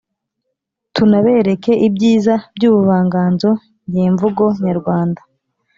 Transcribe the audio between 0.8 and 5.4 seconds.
tunabereke ibyiza by’ubuvanganzo nyemvugo nyarwanda.”